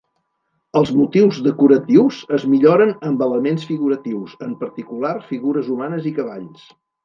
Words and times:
Els 0.79 0.91
motius 0.99 1.41
decoratius 1.47 2.23
es 2.39 2.47
milloren 2.55 2.95
amb 3.11 3.23
elements 3.27 3.69
figuratius, 3.75 4.35
en 4.49 4.59
particular 4.65 5.15
figures 5.31 5.73
humanes 5.77 6.13
i 6.15 6.19
cavalls. 6.21 6.69